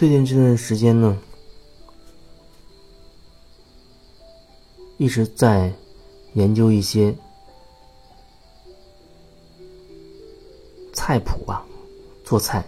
[0.00, 1.14] 最近这段时间呢，
[4.96, 5.70] 一直在
[6.32, 7.14] 研究一些
[10.94, 11.62] 菜谱啊，
[12.24, 12.64] 做菜，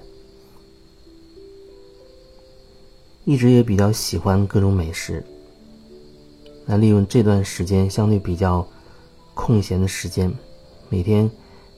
[3.25, 5.25] 一直也比较喜欢各种美食。
[6.67, 8.69] 那利用这段时间相对比较
[9.33, 10.31] 空闲的时间，
[10.91, 11.31] 每天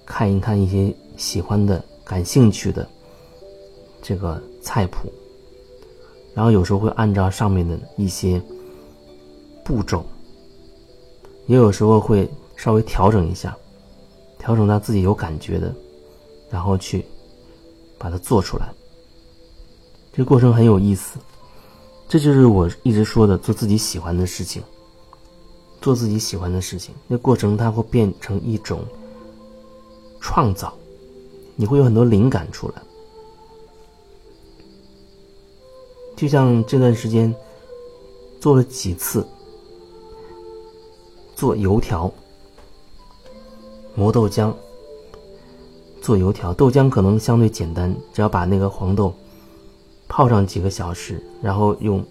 [0.05, 2.91] 看一看一些喜欢的、感兴趣的
[4.03, 5.13] 这个菜谱。
[6.35, 8.43] 然后有时候会按照上面的一些
[9.65, 10.05] 步骤，
[11.47, 13.57] 也有时候会稍微调整一下，
[14.39, 15.75] 调整到自己有感觉的，
[16.51, 17.05] 然后去
[17.99, 18.69] 把它做出来。
[20.13, 21.19] 这个过程很有意思，
[22.09, 24.63] 这就是我一直说的做自己喜欢的事情，
[25.81, 26.95] 做自己喜欢的事情。
[27.07, 28.81] 那过程它会变成一种
[30.21, 30.73] 创造，
[31.57, 32.83] 你会有很多灵感出来。
[36.25, 37.35] 就像这段时间
[38.41, 39.27] 做了几次
[41.37, 42.11] 做油条、
[43.95, 44.51] 磨豆浆、
[46.01, 49.15] 做油条，豆浆可能相对简单，只要把那个黄豆
[50.09, 52.03] 泡上几个小时，然后用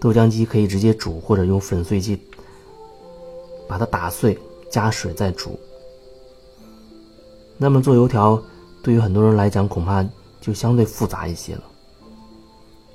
[0.00, 2.16] 豆浆机可以直接煮，或者用粉碎机
[3.66, 4.38] 把它打碎，
[4.70, 5.58] 加水再煮。
[7.58, 8.40] 那么做油条
[8.80, 10.08] 对于很多人来讲，恐怕
[10.40, 11.64] 就相对复杂一些了。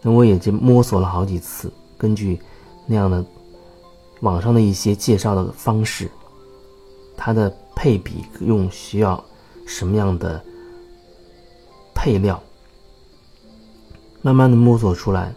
[0.01, 2.39] 那我也就摸索了好几次，根据
[2.85, 3.23] 那样的
[4.21, 6.09] 网上的一些介绍的方式，
[7.17, 9.23] 它的配比用需要
[9.65, 10.41] 什么样的
[11.93, 12.41] 配料，
[14.21, 15.33] 慢慢的摸索出来，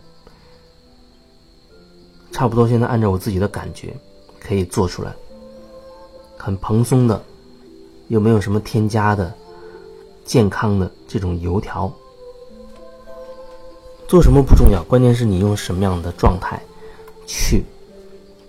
[2.30, 3.94] 差不多现在按照我自己的感觉
[4.40, 5.12] 可以做出来，
[6.36, 7.20] 很蓬松的，
[8.08, 9.34] 又没有什么添加的，
[10.24, 11.92] 健康的这种油条。
[14.12, 16.60] 做什么不重要，关键是你用什么样的状态
[17.26, 17.64] 去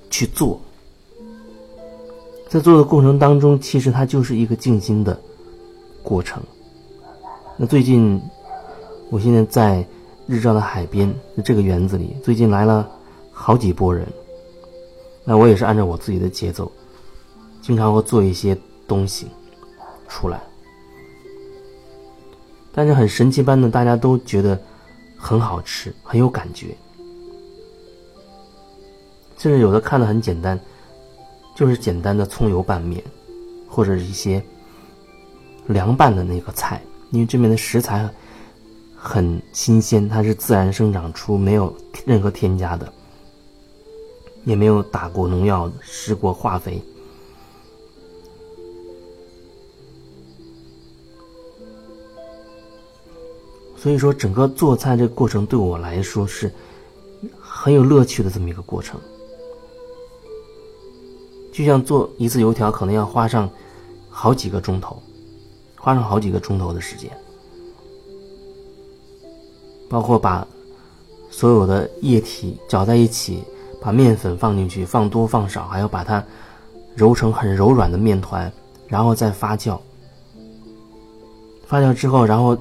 [0.09, 0.59] 去做。
[2.49, 5.17] 在做的过程当中，其实它就是一个静心的
[6.03, 6.43] 过程。
[7.55, 8.21] 那最近，
[9.09, 9.87] 我现在在
[10.27, 11.09] 日照的海边
[11.45, 12.85] 这个园子里，最近来了
[13.31, 14.05] 好几波人。
[15.23, 16.69] 那我也是按照我自己的节奏，
[17.61, 18.53] 经常会做一些
[18.85, 19.27] 东西
[20.09, 20.43] 出来。
[22.73, 24.59] 但是很神奇般的，大家都觉得。
[25.23, 26.75] 很好吃，很有感觉，
[29.37, 30.59] 甚至有的看的很简单，
[31.55, 33.01] 就是简单的葱油拌面，
[33.69, 34.43] 或者一些
[35.67, 38.07] 凉拌的那个菜，因为这边的食材
[38.97, 41.73] 很新鲜，它是自然生长出，没有
[42.05, 42.91] 任何添加的，
[44.43, 46.83] 也没有打过农药、施过化肥。
[53.83, 56.49] 所以说，整个做菜这个过程对我来说是
[57.37, 58.97] 很有乐趣的这么一个过程。
[61.51, 63.49] 就像做一次油条，可能要花上
[64.09, 65.03] 好几个钟头，
[65.75, 67.11] 花上好几个钟头的时间，
[69.89, 70.47] 包括把
[71.29, 73.43] 所有的液体搅在一起，
[73.81, 76.23] 把面粉放进去，放多放少，还要把它
[76.95, 78.49] 揉成很柔软的面团，
[78.87, 79.77] 然后再发酵。
[81.65, 82.57] 发酵之后，然后。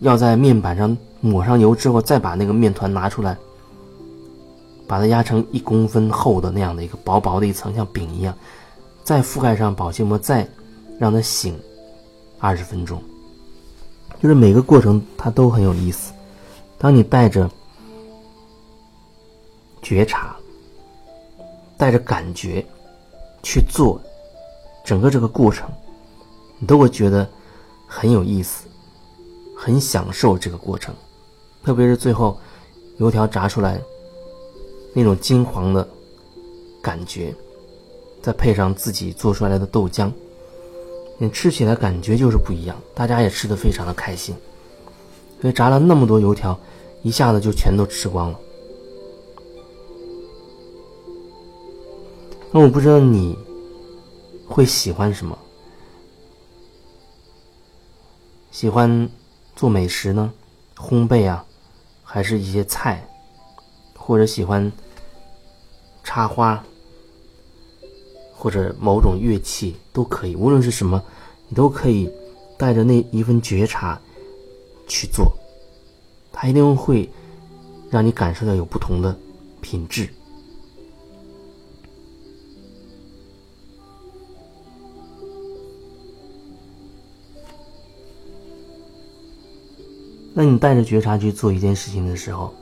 [0.00, 3.36] 要在面板上抹上油之后，再把那个面团拿出来，
[4.86, 8.36] 把它压成一公分厚的那样的一个薄薄的一层，像饼一样，
[9.02, 10.46] 再覆盖上保鲜膜，再
[10.98, 11.58] 让它醒
[12.38, 13.02] 二十分钟。
[14.22, 16.12] 就是每个过程它都很有意思。
[16.78, 17.50] 当你带着
[19.82, 20.36] 觉察、
[21.76, 22.64] 带着感觉
[23.42, 24.00] 去做
[24.84, 25.68] 整个这个过程，
[26.58, 27.28] 你都会觉得
[27.86, 28.66] 很有意思。
[29.66, 30.94] 很享受这个过程，
[31.64, 32.38] 特别是最后
[32.98, 33.82] 油条炸出来
[34.94, 35.88] 那种金黄的
[36.80, 37.34] 感觉，
[38.22, 40.08] 再配上自己做出来的豆浆，
[41.18, 42.80] 你吃起来感觉就是不一样。
[42.94, 44.36] 大家也吃的非常的开心，
[45.40, 46.56] 所以炸了那么多油条，
[47.02, 48.38] 一下子就全都吃光了。
[52.52, 53.36] 那我不知道你
[54.46, 55.36] 会喜欢什么，
[58.52, 59.10] 喜欢。
[59.56, 60.30] 做美食呢，
[60.76, 61.44] 烘焙啊，
[62.04, 63.08] 还是一些菜，
[63.96, 64.70] 或者喜欢
[66.04, 66.62] 插花，
[68.34, 70.36] 或者某种乐器都可以。
[70.36, 71.02] 无论是什么，
[71.48, 72.12] 你都可以
[72.58, 73.98] 带着那一份觉察
[74.86, 75.32] 去做，
[76.30, 77.10] 它一定会
[77.90, 79.18] 让你感受到有不同的
[79.62, 80.08] 品质。
[90.38, 92.52] 那你带着觉察去做一件事情的时候，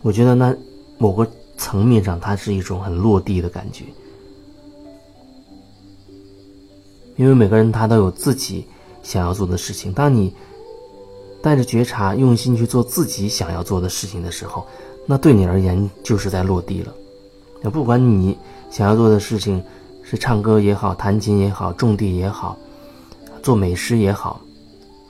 [0.00, 0.56] 我觉得那
[0.96, 3.84] 某个层面上，它是一种很落地的感觉，
[7.16, 8.64] 因为每个人他都有自己
[9.02, 9.92] 想要做的事情。
[9.92, 10.32] 当你
[11.42, 14.66] 带着觉察、用心去做自己想要做的事情的时候，
[15.04, 16.94] 那对你而言就是在落地了。
[17.60, 18.34] 那不管你
[18.70, 19.62] 想要做的事情
[20.02, 22.56] 是唱歌也好、弹琴也好、种地也好、
[23.42, 24.40] 做美食也好，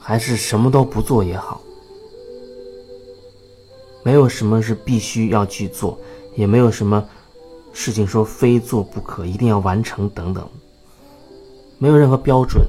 [0.08, 1.60] 还是什么都不做也好，
[4.02, 6.00] 没有什么是必须要去做，
[6.34, 7.06] 也没有什么
[7.74, 10.48] 事情说非做不可、一定要完成等等，
[11.76, 12.66] 没有任何标准。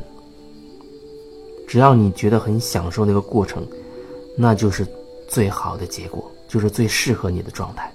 [1.66, 3.66] 只要你觉得很享受那个过程，
[4.36, 4.86] 那就是
[5.30, 7.90] 最好的结果，就是最适合你的状态。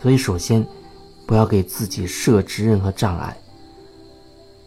[0.00, 0.64] 所以，首先
[1.26, 3.36] 不要给自己设置任何障碍，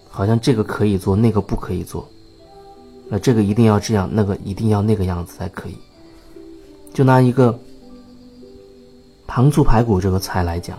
[0.09, 2.05] 好像这个可以做，那个不可以做，
[3.09, 5.75] 那这个一定要这样，那个一定要那个样子才可以。
[6.93, 7.57] 就拿一个
[9.27, 10.77] 糖醋排骨这个菜来讲，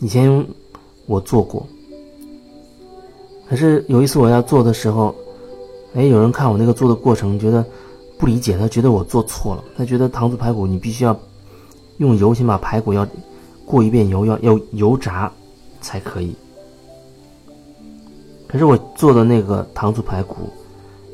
[0.00, 0.46] 以前
[1.06, 1.66] 我做过，
[3.48, 5.14] 可是有一次我要做的时候。
[5.96, 7.64] 哎，有人看我那个做的过程，觉得
[8.18, 9.62] 不理解，他觉得我做错了。
[9.76, 11.16] 他觉得糖醋排骨你必须要
[11.98, 13.06] 用油先把排骨要
[13.64, 15.30] 过一遍油，要要油炸
[15.80, 16.34] 才可以。
[18.48, 20.34] 可是我做的那个糖醋排骨，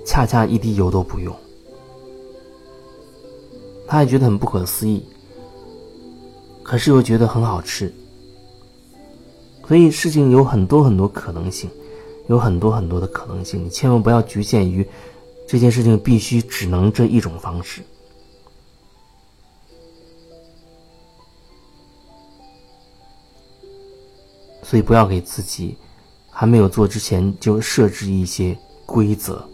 [0.05, 1.35] 恰恰一滴油都不用。
[3.87, 5.05] 他也觉得很不可思议，
[6.63, 7.93] 可是又觉得很好吃。
[9.67, 11.71] 所以事情有很多很多可能性。
[12.29, 14.87] 有很多很多的可能性，你千万不要局限于
[15.49, 17.83] 这件事情必须只能这一种方式。
[24.63, 25.77] 所以不要给自己
[26.31, 28.57] 还没有做之前就设置一些
[28.87, 29.45] 规则。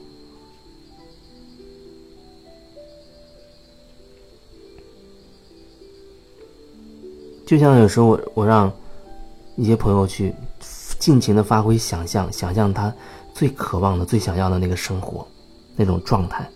[7.47, 8.71] 就像有时候我我让
[9.57, 10.35] 一些朋友去。
[10.99, 12.93] 尽情的发挥想象，想象他
[13.35, 15.29] 最渴望的、最想要的那个生活，
[15.77, 16.49] 那种状态，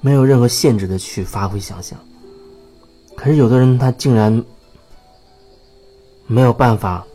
[0.00, 1.98] 没有任何限制的去发挥想象。
[3.14, 4.42] 可是有的人他竟然
[6.26, 7.06] 没有办法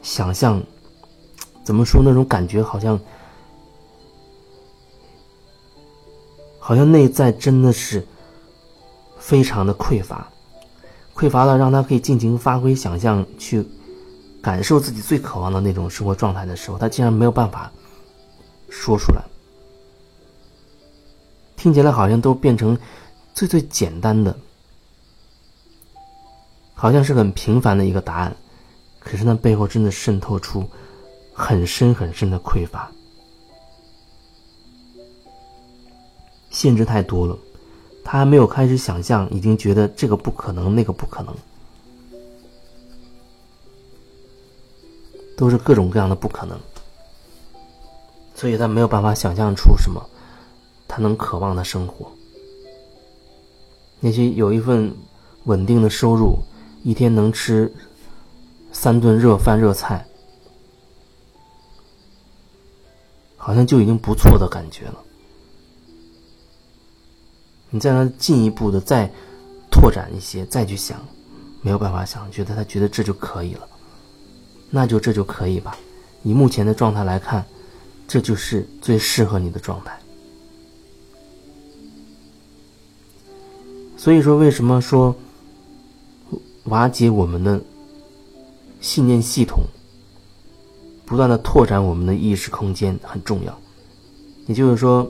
[0.00, 0.62] 想象，
[1.64, 2.98] 怎么说那种感觉好像
[6.68, 8.06] 好像内在真的是
[9.18, 10.28] 非常的匮乏。
[11.14, 13.66] 匮乏到，让他可以尽情发挥想象，去
[14.42, 17.72] 感受自己最渴望的那种生活状态的时候，他竟然没有办法
[18.68, 19.22] 说出来。
[21.56, 22.76] 听起来好像都变成
[23.32, 24.38] 最最简单的，
[26.74, 28.36] 好像是很平凡的一个答案，
[28.98, 30.68] 可是那背后真的渗透出
[31.32, 32.92] 很深很深的匮乏，
[36.58, 37.38] 限制太多了。
[38.02, 41.32] 他还没有开始想象，已经觉得这个不可能，那个不可能，
[45.36, 46.58] 都是各种各样的不可能，
[48.34, 50.04] 所以他没有办法想象出什么
[50.88, 52.10] 他能渴望的生活。
[54.00, 54.92] 那些有一份
[55.44, 56.38] 稳定的收入，
[56.82, 57.72] 一天能吃
[58.72, 60.04] 三顿热饭热菜，
[63.36, 65.04] 好像就已经不错的感觉了。
[67.70, 69.10] 你再让进一步的再
[69.70, 70.98] 拓展一些，再去想，
[71.60, 73.68] 没有办法想，觉得他觉得这就可以了，
[74.70, 75.76] 那就这就可以吧。
[76.22, 77.44] 以目前的状态来看，
[78.06, 79.98] 这就是最适合你的状态。
[83.98, 85.14] 所以说，为什么说
[86.64, 87.60] 瓦解我们的
[88.80, 89.60] 信念系统，
[91.04, 93.60] 不断的拓展我们的意识空间很重要？
[94.46, 95.06] 也就是说。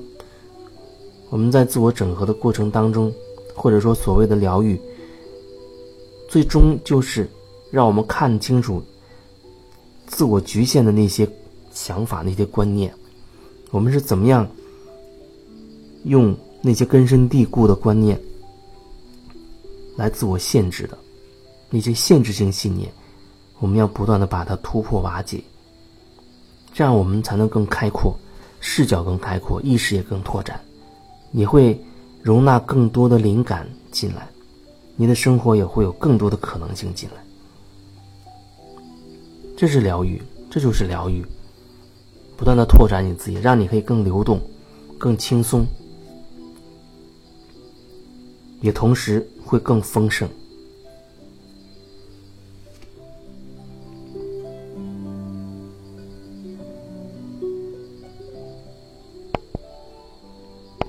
[1.31, 3.13] 我们在自我整合的过程当中，
[3.55, 4.81] 或者说所谓的疗愈，
[6.29, 7.29] 最终就是
[7.71, 8.83] 让我们看清楚
[10.07, 11.29] 自我局限的那些
[11.73, 12.93] 想法、那些观念。
[13.71, 14.49] 我们是怎么样
[16.05, 18.19] 用那些根深蒂固的观念
[19.97, 20.97] 来自我限制的
[21.69, 22.91] 那些限制性信念？
[23.59, 25.43] 我们要不断的把它突破瓦解，
[26.73, 28.17] 这样我们才能更开阔，
[28.61, 30.59] 视角更开阔，意识也更拓展。
[31.31, 31.79] 你会
[32.23, 34.29] 容纳更多的灵感进来，
[34.97, 37.17] 你的生活也会有更多的可能性进来。
[39.57, 41.25] 这是疗愈，这就是疗愈。
[42.37, 44.41] 不断的拓展你自己，让你可以更流动、
[44.97, 45.67] 更轻松，
[48.61, 50.29] 也同时会更丰盛。